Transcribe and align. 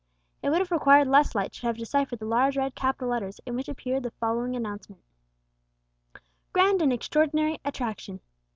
It 0.41 0.49
would 0.49 0.57
have 0.57 0.71
required 0.71 1.05
less 1.07 1.35
light 1.35 1.53
to 1.53 1.67
have 1.67 1.77
deciphered 1.77 2.17
the 2.17 2.25
large 2.25 2.57
red 2.57 2.73
capital 2.73 3.09
letters 3.11 3.39
in 3.45 3.55
which 3.55 3.69
appeared 3.69 4.01
the 4.01 4.09
following 4.09 4.55
announcement: 4.55 5.03
"GRAND 6.53 6.81
AND 6.81 6.91
EXTRAORDINARY 6.91 7.59
ATTRACTION. 7.63 8.19